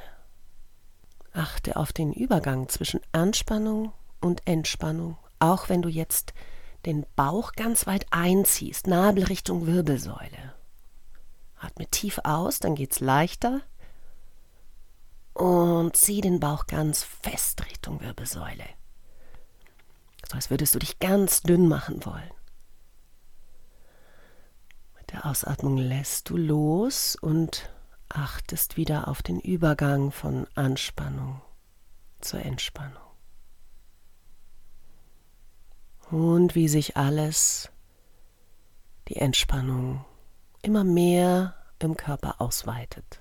Achte 1.34 1.76
auf 1.76 1.92
den 1.92 2.12
Übergang 2.12 2.68
zwischen 2.68 3.00
Anspannung 3.10 3.92
und 4.20 4.46
Entspannung, 4.46 5.18
auch 5.40 5.68
wenn 5.68 5.82
du 5.82 5.88
jetzt 5.88 6.32
den 6.86 7.04
Bauch 7.16 7.52
ganz 7.52 7.86
weit 7.86 8.06
einziehst, 8.10 8.86
Nabel 8.86 9.24
Richtung 9.24 9.66
Wirbelsäule. 9.66 10.54
Atme 11.58 11.86
tief 11.88 12.20
aus, 12.22 12.60
dann 12.60 12.76
geht's 12.76 13.00
leichter. 13.00 13.62
Und 15.32 15.96
zieh 15.96 16.20
den 16.20 16.38
Bauch 16.38 16.66
ganz 16.66 17.02
fest 17.02 17.66
Richtung 17.66 18.00
Wirbelsäule. 18.00 18.64
So 20.30 20.36
als 20.36 20.50
würdest 20.50 20.74
du 20.76 20.78
dich 20.78 21.00
ganz 21.00 21.42
dünn 21.42 21.66
machen 21.66 22.04
wollen. 22.04 22.30
Mit 24.96 25.10
der 25.10 25.26
Ausatmung 25.26 25.76
lässt 25.78 26.30
du 26.30 26.36
los 26.36 27.16
und 27.16 27.73
achtest 28.08 28.76
wieder 28.76 29.08
auf 29.08 29.22
den 29.22 29.40
Übergang 29.40 30.10
von 30.10 30.46
Anspannung 30.54 31.40
zur 32.20 32.40
Entspannung. 32.40 33.02
Und 36.10 36.54
wie 36.54 36.68
sich 36.68 36.96
alles, 36.96 37.70
die 39.08 39.16
Entspannung, 39.16 40.04
immer 40.62 40.84
mehr 40.84 41.54
im 41.78 41.96
Körper 41.96 42.40
ausweitet. 42.40 43.20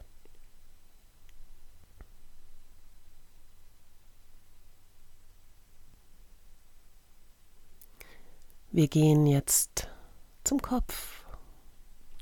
Wir 8.72 8.88
gehen 8.88 9.28
jetzt 9.28 9.88
zum 10.44 10.60
Kopf. 10.60 11.23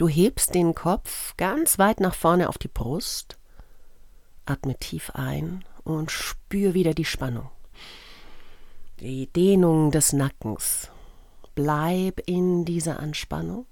Du 0.01 0.09
hebst 0.09 0.55
den 0.55 0.73
Kopf 0.73 1.37
ganz 1.37 1.77
weit 1.77 1.99
nach 1.99 2.15
vorne 2.15 2.49
auf 2.49 2.57
die 2.57 2.67
Brust, 2.67 3.37
atme 4.47 4.75
tief 4.79 5.11
ein 5.11 5.63
und 5.83 6.09
spür 6.09 6.73
wieder 6.73 6.95
die 6.95 7.05
Spannung. 7.05 7.51
Die 8.99 9.27
Dehnung 9.27 9.91
des 9.91 10.11
Nackens. 10.11 10.89
Bleib 11.53 12.19
in 12.25 12.65
dieser 12.65 12.99
Anspannung 12.99 13.67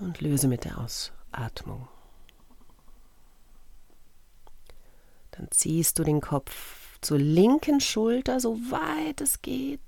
und 0.00 0.22
löse 0.22 0.48
mit 0.48 0.64
der 0.64 0.78
Ausatmung. 0.78 1.86
Dann 5.32 5.48
ziehst 5.50 5.98
du 5.98 6.02
den 6.02 6.22
Kopf 6.22 6.98
zur 7.02 7.18
linken 7.18 7.82
Schulter, 7.82 8.40
so 8.40 8.56
weit 8.70 9.20
es 9.20 9.42
geht. 9.42 9.80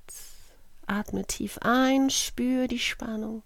Atme 0.88 1.24
tief 1.26 1.58
ein, 1.62 2.10
spür 2.10 2.66
die 2.66 2.78
Spannung. 2.78 3.42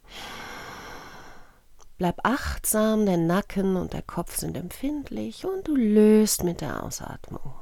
Bleib 1.99 2.21
achtsam, 2.25 3.07
der 3.07 3.17
Nacken 3.17 3.77
und 3.77 3.93
der 3.93 4.03
Kopf 4.03 4.37
sind 4.37 4.57
empfindlich 4.57 5.45
und 5.45 5.69
du 5.69 5.77
löst 5.77 6.43
mit 6.43 6.61
der 6.61 6.83
Ausatmung. 6.83 7.55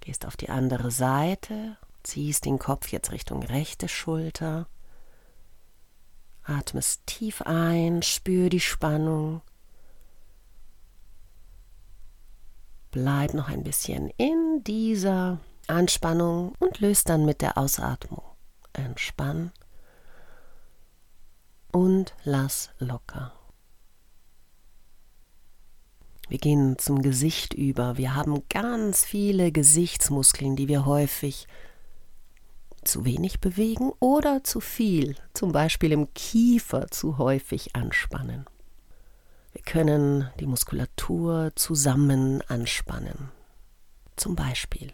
Gehst 0.00 0.26
auf 0.26 0.36
die 0.36 0.50
andere 0.50 0.90
Seite, 0.90 1.76
ziehst 2.02 2.44
den 2.44 2.58
Kopf 2.58 2.88
jetzt 2.88 3.12
Richtung 3.12 3.42
rechte 3.42 3.88
Schulter. 3.88 4.66
Atmest 6.44 7.06
tief 7.06 7.42
ein, 7.42 8.02
spür 8.02 8.48
die 8.48 8.60
Spannung. 8.60 9.42
Bleib 12.90 13.32
noch 13.34 13.48
ein 13.48 13.62
bisschen 13.62 14.10
in 14.16 14.64
dieser 14.64 15.38
Anspannung 15.72 16.54
und 16.58 16.80
löst 16.80 17.08
dann 17.08 17.24
mit 17.24 17.40
der 17.40 17.58
Ausatmung. 17.58 18.22
Entspann 18.72 19.52
und 21.72 22.14
lass 22.24 22.70
locker. 22.78 23.32
Wir 26.28 26.38
gehen 26.38 26.78
zum 26.78 27.02
Gesicht 27.02 27.52
über. 27.52 27.98
Wir 27.98 28.14
haben 28.14 28.42
ganz 28.48 29.04
viele 29.04 29.52
Gesichtsmuskeln, 29.52 30.56
die 30.56 30.68
wir 30.68 30.86
häufig 30.86 31.46
zu 32.84 33.04
wenig 33.04 33.40
bewegen 33.40 33.92
oder 34.00 34.42
zu 34.42 34.60
viel, 34.60 35.16
zum 35.34 35.52
Beispiel 35.52 35.92
im 35.92 36.12
Kiefer 36.14 36.88
zu 36.88 37.18
häufig 37.18 37.76
anspannen. 37.76 38.46
Wir 39.52 39.62
können 39.62 40.30
die 40.40 40.46
Muskulatur 40.46 41.52
zusammen 41.54 42.40
anspannen. 42.48 43.30
Zum 44.16 44.34
Beispiel 44.34 44.92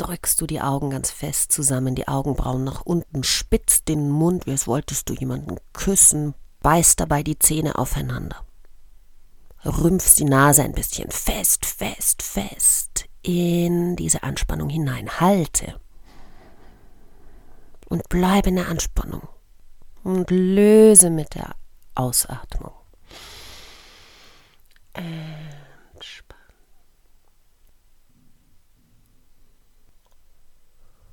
drückst 0.00 0.40
du 0.40 0.46
die 0.46 0.60
Augen 0.60 0.90
ganz 0.90 1.10
fest 1.10 1.52
zusammen, 1.52 1.94
die 1.94 2.08
Augenbrauen 2.08 2.64
nach 2.64 2.82
unten, 2.82 3.22
spitzt 3.22 3.88
den 3.88 4.08
Mund, 4.08 4.46
wie 4.46 4.52
als 4.52 4.66
wolltest 4.66 5.08
du 5.08 5.14
jemanden 5.14 5.56
küssen, 5.72 6.34
beißt 6.60 6.98
dabei 7.00 7.22
die 7.22 7.38
Zähne 7.38 7.78
aufeinander. 7.78 8.44
Rümpfst 9.64 10.18
die 10.18 10.24
Nase 10.24 10.62
ein 10.62 10.72
bisschen 10.72 11.10
fest, 11.10 11.66
fest, 11.66 12.22
fest 12.22 13.04
in 13.22 13.96
diese 13.96 14.22
Anspannung 14.22 14.70
hinein. 14.70 15.20
Halte. 15.20 15.78
Und 17.88 18.08
bleibe 18.08 18.48
in 18.48 18.56
der 18.56 18.68
Anspannung. 18.68 19.28
Und 20.02 20.30
löse 20.30 21.10
mit 21.10 21.34
der 21.34 21.54
Ausatmung. 21.94 22.72
Entspannen. 24.94 25.59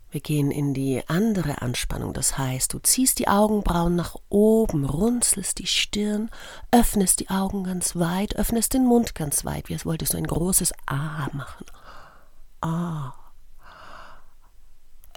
Wir 0.10 0.22
gehen 0.22 0.52
in 0.52 0.74
die 0.74 1.04
andere 1.08 1.62
Anspannung, 1.62 2.14
das 2.14 2.38
heißt, 2.38 2.74
du 2.74 2.80
ziehst 2.80 3.20
die 3.20 3.28
Augenbrauen 3.28 3.96
nach 3.96 4.16
oben, 4.30 4.86
runzelst 4.86 5.60
die 5.60 5.68
Stirn, 5.68 6.30
öffnest 6.72 7.20
die 7.20 7.30
Augen 7.30 7.66
ganz 7.66 7.96
weit, 7.98 8.36
öffnest 8.38 8.74
den 8.74 8.86
Mund 8.86 9.16
ganz 9.16 9.44
weit, 9.44 9.68
wie 9.68 9.74
als 9.74 9.86
wolltest 9.86 10.14
du 10.14 10.18
ein 10.18 10.28
großes 10.28 10.74
A 10.86 11.28
machen. 11.34 11.66
A. 12.62 13.14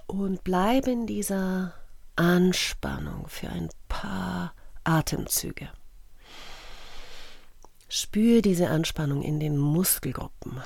Und 0.08 0.42
bleib 0.42 0.88
in 0.88 1.06
dieser 1.06 1.72
Anspannung 2.16 3.28
für 3.28 3.48
ein 3.48 3.70
paar 3.88 4.54
Atemzüge. 4.82 5.68
Spür 7.88 8.42
diese 8.42 8.68
Anspannung 8.68 9.22
in 9.22 9.38
den 9.38 9.56
Muskelgruppen 9.56 10.60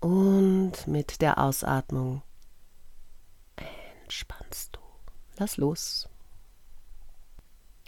und 0.00 0.86
mit 0.86 1.20
der 1.20 1.38
Ausatmung 1.38 2.22
entspannst 4.06 4.76
du. 4.76 4.80
Lass 5.36 5.56
los 5.56 6.08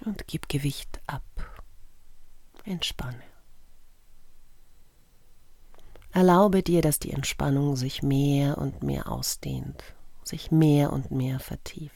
und 0.05 0.27
gib 0.27 0.49
Gewicht 0.49 1.01
ab. 1.07 1.23
Entspanne. 2.65 3.23
Erlaube 6.11 6.63
dir, 6.65 6.83
dass 6.83 6.99
die 6.99 7.13
Entspannung 7.13 7.77
sich 7.77 8.03
mehr 8.03 8.59
und 8.59 8.83
mehr 8.83 9.11
ausdehnt, 9.11 9.83
sich 10.25 10.51
mehr 10.51 10.93
und 10.93 11.13
mehr 11.13 11.39
vertieft. 11.39 11.95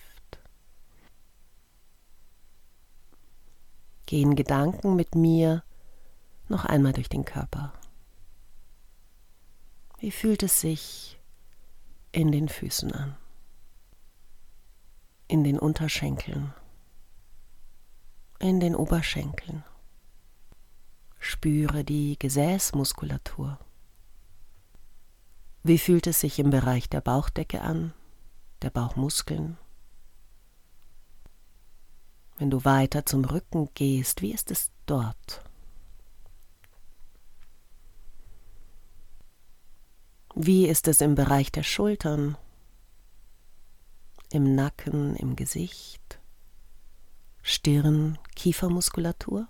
Gehen 4.07 4.37
Gedanken 4.37 4.95
mit 4.95 5.17
mir 5.17 5.65
noch 6.49 6.65
einmal 6.65 6.93
durch 6.93 7.09
den 7.09 7.25
Körper. 7.25 7.73
Wie 9.99 10.13
fühlt 10.13 10.43
es 10.43 10.61
sich 10.61 11.19
in 12.13 12.31
den 12.31 12.49
Füßen 12.49 12.93
an? 12.93 13.17
In 15.33 15.45
den 15.45 15.59
Unterschenkeln? 15.59 16.53
In 18.39 18.61
den 18.61 18.77
Oberschenkeln? 18.77 19.65
Spüre 21.19 21.85
die 21.85 22.19
Gesäßmuskulatur. 22.19 23.59
Wie 25.63 25.79
fühlt 25.79 26.07
es 26.07 26.21
sich 26.21 26.39
im 26.39 26.51
Bereich 26.51 26.91
der 26.91 27.01
Bauchdecke 27.01 27.63
an, 27.63 27.95
der 28.61 28.69
Bauchmuskeln? 28.69 29.57
Wenn 32.37 32.51
du 32.51 32.67
weiter 32.67 33.07
zum 33.07 33.25
Rücken 33.25 33.71
gehst, 33.73 34.21
wie 34.21 34.35
ist 34.35 34.51
es 34.51 34.71
dort? 34.85 35.43
Wie 40.35 40.69
ist 40.69 40.89
es 40.89 41.01
im 41.01 41.15
Bereich 41.15 41.51
der 41.51 41.63
Schultern, 41.63 42.37
im 44.33 44.55
Nacken, 44.55 45.17
im 45.17 45.37
Gesicht, 45.37 46.21
Stirn, 47.43 48.19
Kiefermuskulatur? 48.35 49.49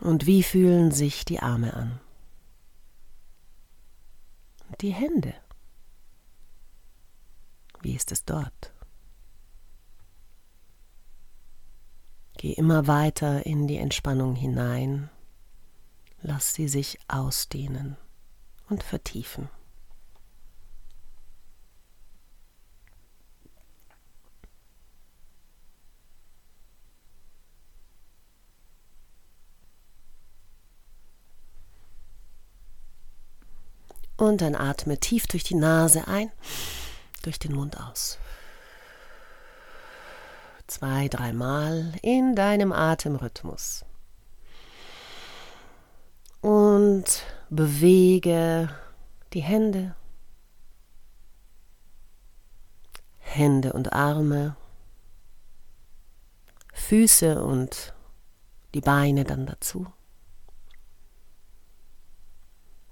Und 0.00 0.26
wie 0.26 0.42
fühlen 0.42 0.92
sich 0.92 1.24
die 1.24 1.40
Arme 1.40 1.74
an? 1.74 2.00
Die 4.80 4.92
Hände. 4.92 5.34
Wie 7.80 7.94
ist 7.94 8.12
es 8.12 8.24
dort? 8.24 8.72
Geh 12.36 12.52
immer 12.52 12.86
weiter 12.86 13.44
in 13.46 13.66
die 13.66 13.78
Entspannung 13.78 14.36
hinein 14.36 15.10
Lass 16.20 16.54
sie 16.54 16.68
sich 16.68 16.98
ausdehnen 17.06 17.96
und 18.68 18.82
vertiefen. 18.82 19.48
Und 34.28 34.42
dann 34.42 34.54
atme 34.54 34.98
tief 34.98 35.26
durch 35.26 35.42
die 35.42 35.54
Nase 35.54 36.06
ein, 36.06 36.30
durch 37.22 37.38
den 37.38 37.54
Mund 37.54 37.80
aus. 37.80 38.18
Zwei, 40.66 41.08
dreimal 41.08 41.94
in 42.02 42.36
deinem 42.36 42.72
Atemrhythmus 42.72 43.86
und 46.42 47.22
bewege 47.48 48.68
die 49.32 49.40
Hände, 49.40 49.96
Hände 53.18 53.72
und 53.72 53.94
Arme, 53.94 54.56
Füße 56.74 57.42
und 57.42 57.94
die 58.74 58.82
Beine 58.82 59.24
dann 59.24 59.46
dazu. 59.46 59.86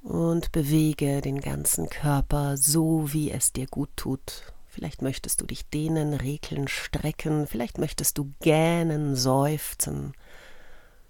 Und 0.07 0.53
bewege 0.53 1.21
den 1.21 1.41
ganzen 1.41 1.89
Körper 1.89 2.57
so, 2.57 3.13
wie 3.13 3.33
es 3.33 3.53
dir 3.53 3.67
gut 3.67 3.91
tut. 3.97 4.53
Vielleicht 4.69 5.03
möchtest 5.03 5.41
du 5.41 5.47
dich 5.47 5.69
dehnen, 5.69 6.15
regeln, 6.15 6.69
strecken, 6.69 7.49
vielleicht 7.49 7.79
möchtest 7.79 8.17
du 8.17 8.33
gähnen, 8.41 9.17
seufzen, 9.17 10.13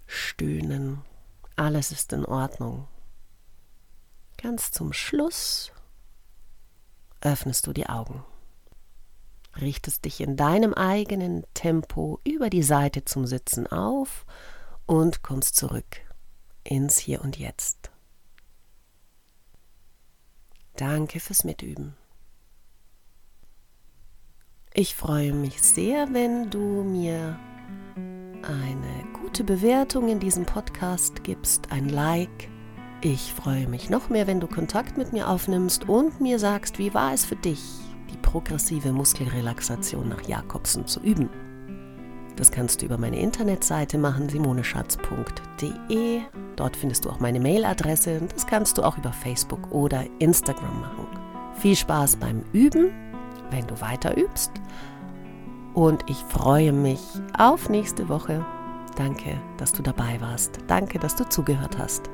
stöhnen. 0.07 1.03
Alles 1.55 1.91
ist 1.91 2.11
in 2.11 2.25
Ordnung. 2.25 2.87
Ganz 4.41 4.71
zum 4.71 4.93
Schluss 4.93 5.71
öffnest 7.21 7.67
du 7.67 7.73
die 7.73 7.87
Augen, 7.87 8.23
richtest 9.61 10.05
dich 10.05 10.21
in 10.21 10.37
deinem 10.37 10.73
eigenen 10.73 11.45
Tempo 11.53 12.19
über 12.23 12.49
die 12.49 12.63
Seite 12.63 13.05
zum 13.05 13.27
Sitzen 13.27 13.67
auf 13.67 14.25
und 14.87 15.21
kommst 15.21 15.55
zurück 15.55 15.97
ins 16.63 16.97
Hier 16.97 17.21
und 17.21 17.37
Jetzt. 17.37 17.91
Danke 20.77 21.19
fürs 21.19 21.43
Mitüben. 21.43 21.95
Ich 24.75 24.95
freue 24.95 25.33
mich 25.33 25.59
sehr, 25.59 26.13
wenn 26.13 26.51
du 26.51 26.83
mir 26.83 27.39
eine 28.43 29.11
gute 29.19 29.43
Bewertung 29.43 30.07
in 30.07 30.19
diesem 30.19 30.45
Podcast 30.45 31.23
gibst, 31.23 31.71
ein 31.71 31.89
Like. 31.89 32.49
Ich 33.01 33.33
freue 33.33 33.67
mich 33.67 33.89
noch 33.89 34.09
mehr, 34.09 34.27
wenn 34.27 34.39
du 34.39 34.45
Kontakt 34.45 34.97
mit 34.97 35.13
mir 35.13 35.29
aufnimmst 35.29 35.89
und 35.89 36.21
mir 36.21 36.37
sagst, 36.37 36.77
wie 36.77 36.93
war 36.93 37.11
es 37.11 37.25
für 37.25 37.35
dich, 37.35 37.61
die 38.11 38.17
progressive 38.17 38.91
Muskelrelaxation 38.91 40.07
nach 40.07 40.27
Jakobsen 40.27 40.85
zu 40.85 40.99
üben. 41.01 41.29
Das 42.37 42.51
kannst 42.51 42.81
du 42.81 42.85
über 42.85 42.97
meine 42.97 43.19
Internetseite 43.19 43.97
machen, 43.97 44.29
simoneschatz.de. 44.29 46.21
Dort 46.55 46.77
findest 46.77 47.05
du 47.05 47.09
auch 47.09 47.19
meine 47.19 47.39
Mailadresse 47.39 48.21
das 48.33 48.47
kannst 48.47 48.77
du 48.77 48.83
auch 48.83 48.97
über 48.97 49.11
Facebook 49.11 49.71
oder 49.71 50.05
Instagram 50.19 50.81
machen. 50.81 51.07
Viel 51.59 51.75
Spaß 51.75 52.15
beim 52.17 52.43
Üben, 52.53 52.91
wenn 53.51 53.67
du 53.67 53.81
weiter 53.81 54.15
übst 54.15 54.51
und 55.77 56.03
ich 56.09 56.17
freue 56.29 56.73
mich 56.73 57.01
auf 57.37 57.69
nächste 57.69 58.09
Woche. 58.09 58.43
Danke, 58.95 59.39
dass 59.57 59.73
du 59.73 59.83
dabei 59.83 60.19
warst. 60.19 60.57
Danke, 60.65 60.97
dass 60.97 61.15
du 61.15 61.29
zugehört 61.29 61.77
hast. 61.77 62.09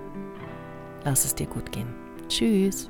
Lass 1.05 1.23
es 1.23 1.33
dir 1.33 1.47
gut 1.47 1.71
gehen. 1.71 1.93
Tschüss. 2.27 2.89